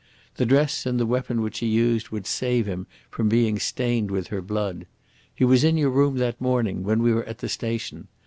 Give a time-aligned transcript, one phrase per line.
[0.37, 4.29] The dress and the weapon which he used would save him from being stained with
[4.29, 4.87] her blood.
[5.35, 8.07] He was in your room that morning, when we were at the station.